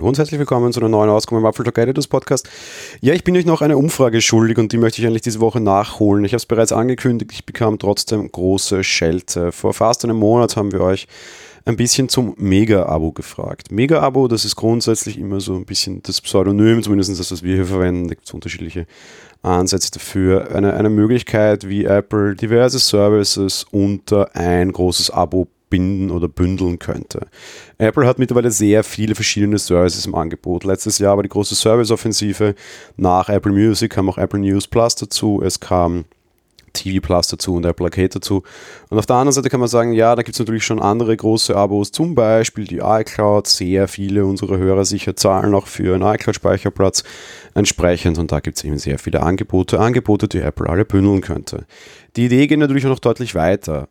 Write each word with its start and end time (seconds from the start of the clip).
Hallo 0.00 0.08
und 0.08 0.16
herzlich 0.16 0.38
willkommen 0.38 0.72
zu 0.72 0.80
einer 0.80 0.88
neuen 0.88 1.10
Ausgabe 1.10 1.40
im 1.40 1.44
Apfel 1.44 1.62
Talk 1.62 1.76
Editors 1.76 2.08
Podcast. 2.08 2.48
Ja, 3.02 3.12
ich 3.12 3.22
bin 3.22 3.36
euch 3.36 3.44
noch 3.44 3.60
eine 3.60 3.76
Umfrage 3.76 4.22
schuldig 4.22 4.56
und 4.56 4.72
die 4.72 4.78
möchte 4.78 5.02
ich 5.02 5.06
eigentlich 5.06 5.20
diese 5.20 5.40
Woche 5.40 5.60
nachholen. 5.60 6.24
Ich 6.24 6.32
habe 6.32 6.38
es 6.38 6.46
bereits 6.46 6.72
angekündigt, 6.72 7.30
ich 7.34 7.44
bekam 7.44 7.78
trotzdem 7.78 8.32
große 8.32 8.82
Schelte. 8.82 9.52
Vor 9.52 9.74
fast 9.74 10.02
einem 10.04 10.16
Monat 10.16 10.56
haben 10.56 10.72
wir 10.72 10.80
euch 10.80 11.06
ein 11.66 11.76
bisschen 11.76 12.08
zum 12.08 12.34
Mega-Abo 12.38 13.12
gefragt. 13.12 13.72
Mega-Abo, 13.72 14.26
das 14.26 14.46
ist 14.46 14.56
grundsätzlich 14.56 15.18
immer 15.18 15.38
so 15.40 15.54
ein 15.54 15.66
bisschen 15.66 16.02
das 16.02 16.22
Pseudonym, 16.22 16.82
zumindest 16.82 17.20
das, 17.20 17.30
was 17.30 17.42
wir 17.42 17.56
hier 17.56 17.66
verwenden. 17.66 18.08
Da 18.08 18.14
gibt 18.14 18.26
es 18.26 18.32
unterschiedliche 18.32 18.86
Ansätze 19.42 19.90
dafür. 19.90 20.50
Eine, 20.54 20.72
eine 20.72 20.88
Möglichkeit, 20.88 21.68
wie 21.68 21.84
Apple 21.84 22.36
diverse 22.36 22.78
Services 22.78 23.66
unter 23.70 24.34
ein 24.34 24.72
großes 24.72 25.10
Abo 25.10 25.46
binden 25.70 26.10
oder 26.10 26.28
bündeln 26.28 26.78
könnte. 26.78 27.28
Apple 27.78 28.06
hat 28.06 28.18
mittlerweile 28.18 28.50
sehr 28.50 28.84
viele 28.84 29.14
verschiedene 29.14 29.58
Services 29.58 30.06
im 30.06 30.14
Angebot. 30.14 30.64
Letztes 30.64 30.98
Jahr 30.98 31.16
war 31.16 31.22
die 31.22 31.28
große 31.28 31.54
Service-Offensive. 31.54 32.54
Nach 32.96 33.28
Apple 33.28 33.52
Music 33.52 33.92
kam 33.92 34.08
auch 34.10 34.18
Apple 34.18 34.40
News 34.40 34.66
Plus 34.66 34.96
dazu. 34.96 35.40
Es 35.42 35.60
kam 35.60 36.04
TV 36.72 37.00
Plus 37.00 37.28
dazu 37.28 37.54
und 37.54 37.64
Apple 37.64 37.86
Arcade 37.86 38.08
dazu. 38.08 38.42
Und 38.88 38.98
auf 38.98 39.06
der 39.06 39.16
anderen 39.16 39.32
Seite 39.32 39.48
kann 39.48 39.60
man 39.60 39.68
sagen, 39.68 39.92
ja, 39.92 40.14
da 40.14 40.22
gibt 40.22 40.34
es 40.34 40.38
natürlich 40.38 40.64
schon 40.64 40.80
andere 40.80 41.16
große 41.16 41.54
Abos, 41.54 41.92
zum 41.92 42.14
Beispiel 42.14 42.64
die 42.64 42.78
iCloud. 42.78 43.46
Sehr 43.46 43.88
viele 43.88 44.24
unserer 44.24 44.58
Hörer 44.58 44.84
sicher 44.84 45.16
zahlen 45.16 45.54
auch 45.54 45.66
für 45.66 45.94
einen 45.94 46.02
iCloud-Speicherplatz 46.14 47.04
entsprechend 47.54 48.18
und 48.18 48.32
da 48.32 48.40
gibt 48.40 48.58
es 48.58 48.64
eben 48.64 48.78
sehr 48.78 48.98
viele 48.98 49.22
Angebote, 49.22 49.80
Angebote, 49.80 50.28
die 50.28 50.40
Apple 50.40 50.68
alle 50.68 50.84
bündeln 50.84 51.20
könnte. 51.20 51.66
Die 52.16 52.26
Idee 52.26 52.46
geht 52.46 52.58
natürlich 52.58 52.86
auch 52.86 52.90
noch 52.90 52.98
deutlich 52.98 53.34
weiter. 53.34 53.88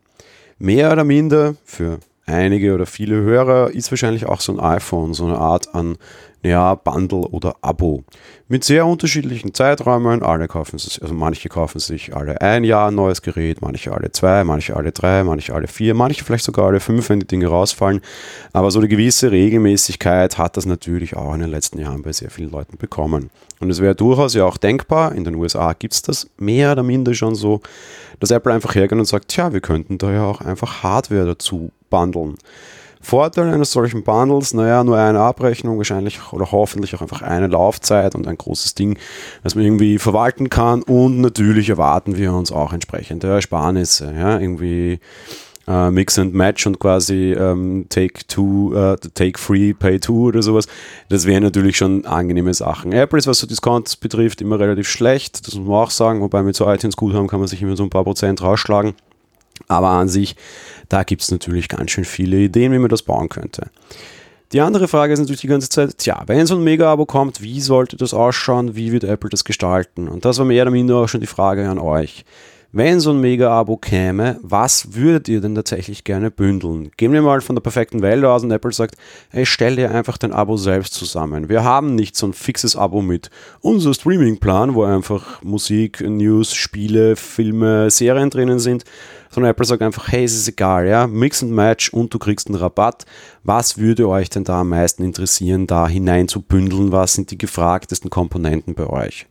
Mehr 0.59 0.91
oder 0.91 1.05
minder 1.05 1.55
für 1.63 1.99
einige 2.25 2.75
oder 2.75 2.85
viele 2.85 3.15
Hörer 3.15 3.71
ist 3.71 3.91
wahrscheinlich 3.91 4.25
auch 4.25 4.41
so 4.41 4.51
ein 4.51 4.59
iPhone, 4.59 5.13
so 5.13 5.25
eine 5.25 5.37
Art 5.37 5.73
an 5.73 5.97
ja, 6.41 6.75
Bundle 6.75 7.19
oder 7.19 7.55
Abo. 7.61 8.03
Mit 8.47 8.63
sehr 8.63 8.85
unterschiedlichen 8.85 9.53
Zeiträumen. 9.53 10.23
Alle 10.23 10.47
kaufen 10.47 10.79
sich, 10.79 11.01
also 11.01 11.13
manche 11.13 11.49
kaufen 11.49 11.79
sich 11.79 12.15
alle 12.15 12.41
ein 12.41 12.63
Jahr 12.63 12.87
ein 12.87 12.95
neues 12.95 13.21
Gerät, 13.21 13.61
manche 13.61 13.91
alle 13.91 14.11
zwei, 14.11 14.43
manche 14.43 14.75
alle 14.75 14.91
drei, 14.91 15.23
manche 15.23 15.53
alle 15.53 15.67
vier, 15.67 15.93
manche 15.93 16.23
vielleicht 16.23 16.45
sogar 16.45 16.67
alle 16.67 16.79
fünf, 16.79 17.09
wenn 17.09 17.19
die 17.19 17.27
Dinge 17.27 17.47
rausfallen. 17.47 18.01
Aber 18.53 18.71
so 18.71 18.79
eine 18.79 18.87
gewisse 18.87 19.31
Regelmäßigkeit 19.31 20.37
hat 20.37 20.57
das 20.57 20.65
natürlich 20.65 21.15
auch 21.15 21.33
in 21.33 21.41
den 21.41 21.51
letzten 21.51 21.79
Jahren 21.79 22.01
bei 22.01 22.13
sehr 22.13 22.31
vielen 22.31 22.51
Leuten 22.51 22.77
bekommen. 22.77 23.29
Und 23.59 23.69
es 23.69 23.81
wäre 23.81 23.93
durchaus 23.93 24.33
ja 24.33 24.45
auch 24.45 24.57
denkbar, 24.57 25.13
in 25.13 25.25
den 25.25 25.35
USA 25.35 25.73
gibt 25.73 25.93
es 25.93 26.01
das 26.01 26.29
mehr 26.37 26.71
oder 26.71 26.83
minder 26.83 27.13
schon 27.13 27.35
so, 27.35 27.61
dass 28.19 28.31
Apple 28.31 28.53
einfach 28.53 28.75
hergeht 28.75 28.97
und 28.97 29.05
sagt, 29.05 29.27
tja, 29.29 29.51
wir 29.51 29.61
könnten 29.61 29.97
da 29.97 30.11
ja 30.11 30.23
auch 30.23 30.41
einfach 30.41 30.83
Hardware 30.83 31.25
dazu 31.25 31.71
bundeln. 31.89 32.35
Vorteil 33.01 33.53
eines 33.53 33.71
solchen 33.71 34.03
Bundles, 34.03 34.53
naja, 34.53 34.83
nur 34.83 34.97
eine 34.97 35.21
Abrechnung, 35.21 35.77
wahrscheinlich 35.77 36.19
oder 36.33 36.51
hoffentlich 36.51 36.93
auch 36.95 37.01
einfach 37.01 37.21
eine 37.21 37.47
Laufzeit 37.47 38.13
und 38.13 38.27
ein 38.27 38.37
großes 38.37 38.75
Ding, 38.75 38.97
das 39.41 39.55
man 39.55 39.63
irgendwie 39.63 39.99
verwalten 39.99 40.49
kann 40.49 40.83
und 40.83 41.21
natürlich 41.21 41.69
erwarten 41.69 42.17
wir 42.17 42.33
uns 42.33 42.51
auch 42.51 42.73
entsprechende 42.73 43.27
Ersparnisse, 43.27 44.13
ja, 44.17 44.37
irgendwie 44.37 44.99
äh, 45.69 45.91
Mix 45.91 46.19
and 46.19 46.33
Match 46.33 46.67
und 46.67 46.79
quasi 46.79 47.31
ähm, 47.31 47.85
Take 47.89 48.27
Two, 48.27 48.73
äh, 48.73 48.97
Take 49.13 49.39
Free, 49.39 49.73
Pay 49.73 49.99
Two 49.99 50.27
oder 50.27 50.41
sowas. 50.41 50.67
Das 51.07 51.25
wären 51.25 51.43
natürlich 51.43 51.77
schon 51.77 52.05
angenehme 52.05 52.53
Sachen. 52.53 52.91
Apple 52.91 53.19
ist, 53.19 53.27
was 53.27 53.39
so 53.39 53.47
Discounts 53.47 53.95
betrifft, 53.95 54.41
immer 54.41 54.59
relativ 54.59 54.89
schlecht, 54.89 55.47
das 55.47 55.55
muss 55.55 55.67
man 55.67 55.77
auch 55.77 55.91
sagen, 55.91 56.21
wobei 56.21 56.43
mit 56.43 56.55
so 56.55 56.69
iTunes 56.69 56.97
Guthaben 56.97 57.27
kann 57.27 57.39
man 57.39 57.47
sich 57.47 57.61
immer 57.61 57.77
so 57.77 57.83
ein 57.83 57.89
paar 57.89 58.03
Prozent 58.03 58.41
rausschlagen. 58.41 58.93
Aber 59.69 59.87
an 59.89 60.09
sich, 60.09 60.35
da 60.89 61.03
gibt 61.03 61.21
es 61.21 61.31
natürlich 61.31 61.69
ganz 61.69 61.91
schön 61.91 62.03
viele 62.03 62.37
Ideen, 62.37 62.73
wie 62.73 62.79
man 62.79 62.89
das 62.89 63.03
bauen 63.03 63.29
könnte. 63.29 63.69
Die 64.51 64.61
andere 64.61 64.87
Frage 64.87 65.13
ist 65.13 65.19
natürlich 65.19 65.41
die 65.41 65.47
ganze 65.47 65.69
Zeit, 65.69 65.99
tja, 65.99 66.23
wenn 66.25 66.47
so 66.47 66.55
ein 66.55 66.63
Mega-Abo 66.63 67.05
kommt, 67.05 67.41
wie 67.43 67.61
sollte 67.61 67.95
das 67.95 68.15
ausschauen, 68.15 68.75
wie 68.75 68.91
wird 68.91 69.03
Apple 69.03 69.29
das 69.29 69.45
gestalten? 69.45 70.07
Und 70.07 70.25
das 70.25 70.39
war 70.39 70.45
mehr 70.45 70.63
oder 70.63 70.71
minder 70.71 70.95
auch 70.95 71.07
schon 71.07 71.21
die 71.21 71.27
Frage 71.27 71.69
an 71.69 71.77
euch. 71.77 72.25
Wenn 72.71 72.99
so 72.99 73.09
ein 73.09 73.19
Mega-Abo 73.19 73.77
käme, 73.77 74.39
was 74.43 74.93
würdet 74.93 75.27
ihr 75.27 75.41
denn 75.41 75.55
tatsächlich 75.55 76.03
gerne 76.03 76.29
bündeln? 76.29 76.91
Gehen 76.97 77.11
wir 77.13 77.23
mal 77.23 77.41
von 77.41 77.55
der 77.55 77.63
perfekten 77.63 78.03
Welt 78.03 78.23
aus 78.23 78.43
und 78.43 78.51
Apple 78.51 78.71
sagt, 78.71 78.95
hey, 79.31 79.43
stell 79.47 79.75
dir 79.75 79.89
einfach 79.89 80.19
dein 80.19 80.31
Abo 80.31 80.55
selbst 80.55 80.93
zusammen. 80.93 81.49
Wir 81.49 81.63
haben 81.63 81.95
nicht 81.95 82.15
so 82.15 82.27
ein 82.27 82.33
fixes 82.33 82.75
Abo 82.75 83.01
mit 83.01 83.31
unser 83.61 83.95
Streaming-Plan, 83.95 84.75
wo 84.75 84.83
einfach 84.83 85.41
Musik, 85.41 86.01
News, 86.01 86.53
Spiele, 86.53 87.15
Filme, 87.15 87.89
Serien 87.89 88.29
drinnen 88.29 88.59
sind, 88.59 88.83
sondern 89.31 89.49
Apple 89.49 89.65
sagt 89.65 89.81
einfach, 89.81 90.07
hey, 90.11 90.23
es 90.23 90.35
ist 90.35 90.47
egal, 90.47 90.87
ja, 90.87 91.07
Mix 91.07 91.41
and 91.41 91.51
Match 91.51 91.89
und 91.91 92.13
du 92.13 92.19
kriegst 92.19 92.49
einen 92.49 92.55
Rabatt. 92.55 93.05
Was 93.43 93.79
würde 93.79 94.07
euch 94.07 94.29
denn 94.29 94.43
da 94.43 94.61
am 94.61 94.69
meisten 94.69 95.03
interessieren, 95.03 95.65
da 95.65 95.87
hinein 95.87 96.27
zu 96.27 96.43
bündeln? 96.43 96.91
Was 96.91 97.13
sind 97.13 97.31
die 97.31 97.37
gefragtesten 97.39 98.11
Komponenten 98.11 98.75
bei 98.75 98.85
euch? 98.85 99.25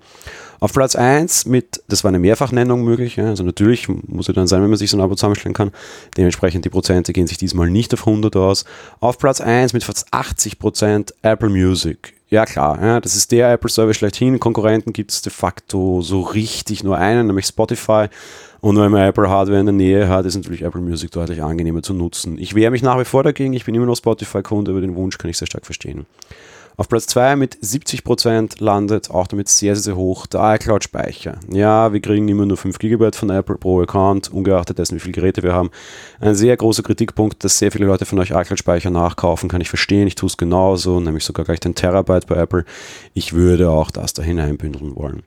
Auf 0.61 0.73
Platz 0.73 0.97
1 0.97 1.47
mit, 1.47 1.83
das 1.89 2.03
war 2.03 2.09
eine 2.09 2.19
Mehrfachnennung 2.19 2.83
möglich, 2.83 3.17
ja, 3.17 3.27
also 3.27 3.45
natürlich 3.45 3.89
muss 3.89 4.29
es 4.29 4.35
dann 4.35 4.49
sein, 4.49 4.63
wenn 4.63 4.71
man 4.71 4.79
sich 4.79 4.91
so 4.91 4.97
ein 4.97 5.01
Abo 5.01 5.15
zusammenstellen 5.15 5.55
kann. 5.55 5.71
Dementsprechend 6.17 6.65
die 6.65 6.71
Prozente 6.71 7.13
gehen 7.13 7.27
sich 7.27 7.39
diesmal 7.39 7.71
nicht 7.71 7.95
auf 7.95 8.07
100 8.07 8.35
aus. 8.37 8.65
Auf 9.01 9.19
Platz 9.19 9.41
1 9.41 9.73
mit 9.73 9.85
fast 9.85 10.07
80 10.11 10.59
Prozent 10.59 11.15
Apple 11.23 11.49
Music. 11.49 12.15
Ja 12.31 12.45
klar, 12.45 12.79
ja, 12.83 13.01
das 13.01 13.17
ist 13.17 13.33
der 13.33 13.51
Apple 13.53 13.71
Service 13.71 13.97
schlechthin. 13.97 14.39
Konkurrenten 14.39 14.93
gibt 14.93 15.13
es 15.13 15.23
de 15.23 15.33
facto 15.33 16.03
so 16.03 16.21
richtig 16.21 16.85
nur 16.85 16.99
einen, 16.99 17.27
nämlich 17.27 17.47
Spotify. 17.47 18.09
Und 18.61 18.77
wenn 18.77 18.91
man 18.91 19.09
Apple 19.09 19.31
Hardware 19.31 19.61
in 19.61 19.67
der 19.67 19.73
Nähe 19.73 20.09
hat, 20.09 20.27
ist 20.27 20.35
natürlich 20.35 20.63
Apple 20.63 20.81
Music 20.81 21.11
deutlich 21.13 21.43
angenehmer 21.43 21.83
zu 21.83 21.95
nutzen. 21.95 22.37
Ich 22.39 22.55
wehre 22.55 22.71
mich 22.71 22.83
nach 22.83 22.99
wie 22.99 23.05
vor 23.05 23.23
dagegen, 23.23 23.55
ich 23.55 23.65
bin 23.65 23.75
immer 23.75 23.87
noch 23.87 23.97
Spotify-Kunde, 23.97 24.73
aber 24.73 24.81
den 24.81 24.95
Wunsch 24.97 25.17
kann 25.17 25.31
ich 25.31 25.39
sehr 25.39 25.47
stark 25.47 25.65
verstehen. 25.65 26.07
Auf 26.79 26.89
Platz 26.89 27.09
2 27.09 27.35
mit 27.35 27.57
70% 27.57 28.63
landet 28.63 29.11
auch 29.11 29.27
damit 29.27 29.49
sehr, 29.49 29.75
sehr 29.75 29.97
hoch 29.97 30.29
der 30.29 30.55
iCloud-Speicher. 30.55 31.41
Ja, 31.51 31.93
wir 31.93 31.99
kriegen 31.99 32.29
immer 32.29 32.47
nur 32.47 32.57
5 32.57 32.79
GB 32.79 33.11
von 33.15 33.31
Apple 33.31 33.57
pro 33.57 33.83
Account, 33.83 34.33
ungeachtet 34.33 34.79
dessen, 34.79 34.95
wie 34.95 35.01
viele 35.01 35.15
Geräte 35.15 35.43
wir 35.43 35.55
haben. 35.55 35.71
Ein 36.21 36.37
sehr 36.37 36.57
großer 36.57 36.85
Kritikpunkt, 36.85 37.43
dass 37.43 37.59
sehr 37.59 37.73
viele 37.73 37.87
Leute 37.87 38.07
von 38.07 38.21
euch 38.21 38.31
iCloud-Speicher 38.31 38.91
nachkaufen, 38.91 39.49
kann 39.49 39.61
ich 39.61 39.69
verstehen. 39.69 40.07
Ich 40.07 40.15
tue 40.15 40.29
es 40.29 40.37
genauso, 40.37 41.01
nämlich 41.01 41.25
sogar 41.25 41.45
gleich 41.45 41.59
den 41.59 41.75
Terabyte 41.75 42.29
bei 42.29 42.37
Apple. 42.37 42.65
Ich 43.13 43.33
würde 43.33 43.71
auch 43.71 43.91
das 43.91 44.13
da 44.13 44.23
hineinbündeln 44.23 44.95
wollen. 44.95 45.25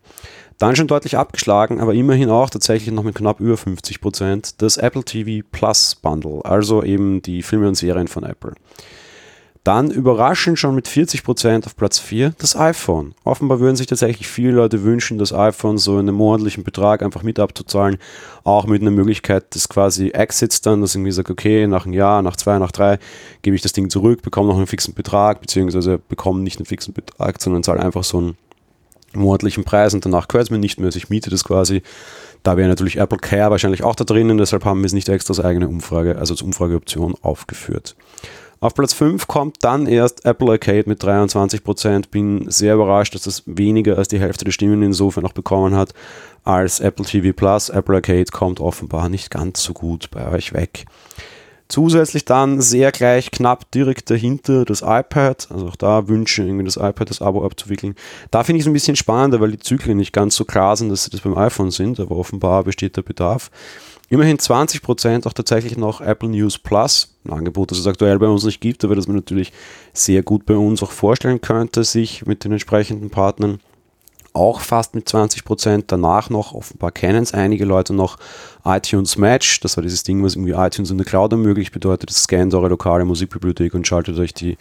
Dann 0.57 0.77
schon 0.77 0.87
deutlich 0.87 1.17
abgeschlagen, 1.17 1.81
aber 1.81 1.93
immerhin 1.93 2.29
auch 2.29 2.49
tatsächlich 2.49 2.95
noch 2.95 3.03
mit 3.03 3.15
knapp 3.15 3.41
über 3.41 3.55
50% 3.55 4.53
das 4.57 4.77
Apple 4.77 5.03
TV 5.03 5.45
Plus 5.51 5.95
Bundle, 5.95 6.45
also 6.45 6.81
eben 6.81 7.21
die 7.21 7.43
Filme 7.43 7.67
und 7.67 7.75
Serien 7.75 8.07
von 8.07 8.23
Apple. 8.23 8.53
Dann 9.63 9.91
überraschend 9.91 10.57
schon 10.57 10.73
mit 10.73 10.87
40% 10.87 11.67
auf 11.67 11.75
Platz 11.75 11.99
4 11.99 12.33
das 12.39 12.55
iPhone. 12.55 13.13
Offenbar 13.23 13.59
würden 13.59 13.75
sich 13.75 13.85
tatsächlich 13.85 14.27
viele 14.27 14.53
Leute 14.53 14.81
wünschen, 14.83 15.19
das 15.19 15.31
iPhone 15.33 15.77
so 15.77 15.93
in 15.99 16.09
einem 16.09 16.15
monatlichen 16.15 16.63
Betrag 16.63 17.03
einfach 17.03 17.21
mit 17.21 17.37
abzuzahlen. 17.37 17.99
Auch 18.43 18.65
mit 18.65 18.81
einer 18.81 18.89
Möglichkeit 18.89 19.53
des 19.53 19.69
quasi 19.69 20.09
Exits 20.09 20.61
dann, 20.61 20.81
dass 20.81 20.95
irgendwie 20.95 21.11
sagt, 21.11 21.29
okay, 21.29 21.67
nach 21.67 21.85
einem 21.85 21.93
Jahr, 21.93 22.23
nach 22.23 22.37
zwei, 22.37 22.57
nach 22.57 22.71
drei 22.71 22.97
gebe 23.43 23.55
ich 23.55 23.61
das 23.61 23.73
Ding 23.73 23.91
zurück, 23.91 24.23
bekomme 24.23 24.49
noch 24.49 24.57
einen 24.57 24.65
fixen 24.65 24.95
Betrag, 24.95 25.41
beziehungsweise 25.41 25.99
bekomme 25.99 26.41
nicht 26.41 26.57
einen 26.57 26.65
fixen 26.65 26.95
Betrag, 26.95 27.39
sondern 27.39 27.61
zahle 27.61 27.81
einfach 27.81 28.03
so 28.03 28.17
einen 28.17 28.37
monatlichen 29.13 29.63
Preis 29.63 29.93
und 29.93 30.03
danach 30.03 30.27
gehört 30.27 30.45
es 30.45 30.51
mir 30.51 30.57
nicht 30.57 30.79
mehr, 30.79 30.87
also 30.87 30.97
ich 30.97 31.09
miete 31.09 31.29
das 31.29 31.43
quasi. 31.43 31.83
Da 32.41 32.57
wäre 32.57 32.69
natürlich 32.69 32.97
Apple 32.97 33.19
Care 33.19 33.51
wahrscheinlich 33.51 33.83
auch 33.83 33.93
da 33.93 34.05
drinnen, 34.05 34.39
deshalb 34.39 34.65
haben 34.65 34.79
wir 34.79 34.87
es 34.87 34.93
nicht 34.93 35.09
extra 35.09 35.33
als 35.33 35.39
eigene 35.39 35.67
Umfrage, 35.67 36.17
also 36.17 36.33
als 36.33 36.41
Umfrageoption 36.41 37.15
aufgeführt. 37.21 37.95
Auf 38.63 38.75
Platz 38.75 38.93
5 38.93 39.25
kommt 39.25 39.57
dann 39.61 39.87
erst 39.87 40.23
Apple 40.23 40.51
Arcade 40.51 40.83
mit 40.85 41.03
23%. 41.03 42.11
Bin 42.11 42.45
sehr 42.47 42.75
überrascht, 42.75 43.15
dass 43.15 43.23
das 43.23 43.41
weniger 43.47 43.97
als 43.97 44.07
die 44.07 44.19
Hälfte 44.19 44.45
der 44.45 44.51
Stimmen 44.51 44.83
insofern 44.83 45.23
noch 45.23 45.33
bekommen 45.33 45.75
hat 45.75 45.95
als 46.43 46.79
Apple 46.79 47.03
TV 47.03 47.35
Plus. 47.35 47.69
Apple 47.69 47.95
Arcade 47.95 48.25
kommt 48.31 48.59
offenbar 48.59 49.09
nicht 49.09 49.31
ganz 49.31 49.63
so 49.63 49.73
gut 49.73 50.11
bei 50.11 50.31
euch 50.31 50.53
weg. 50.53 50.85
Zusätzlich 51.69 52.23
dann 52.23 52.61
sehr 52.61 52.91
gleich 52.91 53.31
knapp 53.31 53.71
direkt 53.71 54.11
dahinter 54.11 54.63
das 54.63 54.83
iPad. 54.83 55.47
Also 55.49 55.69
auch 55.69 55.75
da 55.75 56.07
wünsche 56.07 56.43
irgendwie 56.43 56.65
das 56.65 56.77
iPad 56.77 57.09
das 57.09 57.21
Abo 57.23 57.43
abzuwickeln. 57.43 57.95
Da 58.29 58.43
finde 58.43 58.57
ich 58.57 58.65
es 58.65 58.67
ein 58.67 58.73
bisschen 58.73 58.95
spannender, 58.95 59.41
weil 59.41 59.51
die 59.51 59.59
Zyklen 59.59 59.97
nicht 59.97 60.13
ganz 60.13 60.35
so 60.35 60.45
klar 60.45 60.77
sind, 60.77 60.89
dass 60.89 61.05
sie 61.05 61.09
das 61.09 61.21
beim 61.21 61.35
iPhone 61.35 61.71
sind, 61.71 61.99
aber 61.99 62.15
offenbar 62.15 62.63
besteht 62.63 62.95
der 62.95 63.01
Bedarf. 63.01 63.49
Immerhin 64.11 64.37
20% 64.37 65.25
auch 65.25 65.31
tatsächlich 65.31 65.77
noch 65.77 66.01
Apple 66.01 66.27
News 66.27 66.59
Plus, 66.59 67.15
ein 67.23 67.31
Angebot, 67.31 67.71
das 67.71 67.77
es 67.77 67.87
aktuell 67.87 68.19
bei 68.19 68.27
uns 68.27 68.43
nicht 68.43 68.59
gibt, 68.59 68.83
aber 68.83 68.93
das 68.93 69.07
man 69.07 69.15
natürlich 69.15 69.53
sehr 69.93 70.21
gut 70.21 70.45
bei 70.45 70.57
uns 70.57 70.83
auch 70.83 70.91
vorstellen 70.91 71.39
könnte, 71.39 71.85
sich 71.85 72.25
mit 72.25 72.43
den 72.43 72.51
entsprechenden 72.51 73.09
Partnern. 73.09 73.61
Auch 74.33 74.59
fast 74.59 74.95
mit 74.95 75.07
20%. 75.07 75.85
Danach 75.87 76.29
noch, 76.29 76.53
offenbar 76.53 76.91
kennen 76.91 77.23
es 77.23 77.33
einige 77.33 77.63
Leute 77.63 77.93
noch, 77.93 78.17
iTunes 78.65 79.17
Match. 79.17 79.61
Das 79.61 79.77
war 79.77 79.81
dieses 79.81 80.03
Ding, 80.03 80.21
was 80.25 80.35
irgendwie 80.35 80.51
iTunes 80.51 80.91
in 80.91 80.97
der 80.97 81.07
Cloud 81.07 81.31
ermöglicht, 81.31 81.71
bedeutet, 81.71 82.11
scannt 82.11 82.53
eure 82.53 82.67
lokale 82.67 83.05
Musikbibliothek 83.05 83.73
und 83.73 83.87
schaltet 83.87 84.19
euch 84.19 84.33
die, 84.33 84.57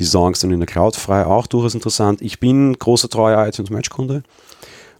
die 0.00 0.04
Songs 0.04 0.40
dann 0.40 0.50
in 0.50 0.60
der 0.60 0.66
Cloud 0.66 0.96
frei. 0.96 1.24
Auch 1.24 1.46
durchaus 1.46 1.74
interessant. 1.74 2.20
Ich 2.20 2.40
bin 2.40 2.78
großer 2.78 3.08
treuer 3.08 3.46
iTunes 3.48 3.70
Match-Kunde. 3.70 4.22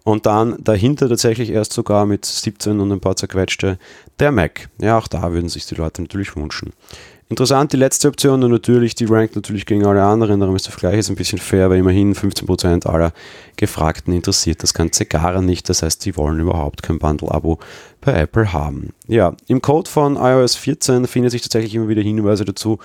Und 0.04 0.26
dann 0.26 0.56
dahinter 0.62 1.08
tatsächlich 1.08 1.50
erst 1.50 1.72
sogar 1.72 2.06
mit 2.06 2.24
17 2.24 2.80
und 2.80 2.90
ein 2.90 3.00
paar 3.00 3.16
zerquetschte 3.16 3.78
der 4.18 4.32
Mac. 4.32 4.68
Ja, 4.80 4.98
auch 4.98 5.08
da 5.08 5.32
würden 5.32 5.48
sich 5.48 5.66
die 5.66 5.76
Leute 5.76 6.02
natürlich 6.02 6.34
wünschen. 6.34 6.72
Interessant, 7.32 7.72
die 7.72 7.78
letzte 7.78 8.08
Option 8.08 8.42
und 8.44 8.50
natürlich, 8.50 8.94
die 8.94 9.06
rankt 9.06 9.36
natürlich 9.36 9.64
gegen 9.64 9.86
alle 9.86 10.02
anderen, 10.02 10.38
darum 10.38 10.54
ist 10.54 10.66
der 10.66 10.72
Vergleich 10.72 10.96
jetzt 10.96 11.08
ein 11.08 11.16
bisschen 11.16 11.38
fair, 11.38 11.70
weil 11.70 11.78
immerhin 11.78 12.14
15% 12.14 12.86
aller 12.86 13.14
Gefragten 13.56 14.12
interessiert 14.12 14.62
das 14.62 14.74
Ganze 14.74 15.06
gar 15.06 15.40
nicht. 15.40 15.66
Das 15.70 15.82
heißt, 15.82 16.04
die 16.04 16.14
wollen 16.18 16.40
überhaupt 16.40 16.82
kein 16.82 16.98
Bundle-Abo 16.98 17.58
bei 18.02 18.12
Apple 18.12 18.52
haben. 18.52 18.90
Ja, 19.08 19.34
im 19.46 19.62
Code 19.62 19.88
von 19.88 20.16
iOS 20.16 20.56
14 20.56 21.06
findet 21.06 21.30
sich 21.30 21.40
tatsächlich 21.40 21.74
immer 21.74 21.88
wieder 21.88 22.02
Hinweise 22.02 22.44
dazu. 22.44 22.78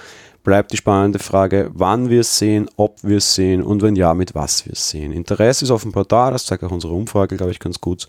Bleibt 0.47 0.71
die 0.71 0.77
spannende 0.77 1.19
Frage, 1.19 1.71
wann 1.73 2.09
wir 2.09 2.21
es 2.21 2.39
sehen, 2.39 2.69
ob 2.77 3.03
wir 3.03 3.17
es 3.17 3.35
sehen 3.35 3.61
und 3.61 3.81
wenn 3.81 3.97
ja, 3.97 4.13
mit 4.13 4.33
was 4.33 4.65
wir 4.65 4.71
es 4.71 4.89
sehen. 4.89 5.11
Interesse 5.11 5.65
ist 5.65 5.71
offenbar 5.71 6.05
da, 6.05 6.31
das 6.31 6.45
zeigt 6.45 6.63
auch 6.63 6.71
unsere 6.71 6.93
Umfrage, 6.93 7.35
glaube 7.35 7.51
ich, 7.51 7.59
ganz 7.59 7.81
gut. 7.81 8.07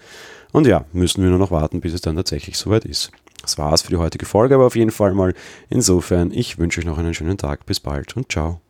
Und 0.52 0.64
ja, 0.64 0.84
müssen 0.92 1.20
wir 1.20 1.30
nur 1.30 1.40
noch 1.40 1.50
warten, 1.50 1.80
bis 1.80 1.94
es 1.94 2.00
dann 2.00 2.14
tatsächlich 2.14 2.56
soweit 2.56 2.84
ist. 2.84 3.10
Das 3.42 3.58
war's 3.58 3.82
für 3.82 3.90
die 3.90 3.96
heutige 3.96 4.24
Folge, 4.24 4.54
aber 4.54 4.66
auf 4.66 4.76
jeden 4.76 4.92
Fall 4.92 5.14
mal 5.14 5.34
insofern, 5.68 6.30
ich 6.30 6.58
wünsche 6.58 6.78
euch 6.78 6.86
noch 6.86 6.98
einen 6.98 7.12
schönen 7.12 7.38
Tag. 7.38 7.66
Bis 7.66 7.80
bald 7.80 8.16
und 8.16 8.30
ciao. 8.30 8.60